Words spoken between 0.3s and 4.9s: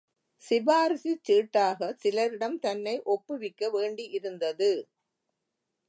சிபாரிசுச் சீட்டாக சிலரிடம் தன்னை ஒப்புவிக்க வேண்டியிருந்தது.